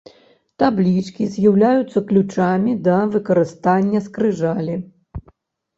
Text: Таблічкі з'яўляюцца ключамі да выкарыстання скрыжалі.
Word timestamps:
Таблічкі 0.61 1.27
з'яўляюцца 1.33 2.03
ключамі 2.13 2.73
да 2.89 2.97
выкарыстання 3.17 3.99
скрыжалі. 4.09 4.75